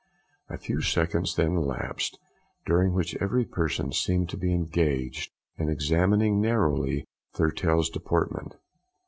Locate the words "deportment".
7.91-8.55